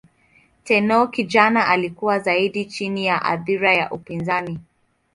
Tenno 0.63 1.07
kijana 1.07 1.67
alikuwa 1.67 2.19
zaidi 2.19 2.65
chini 2.65 3.05
ya 3.05 3.21
athira 3.21 3.73
ya 3.73 3.91
upinzani. 3.91 4.59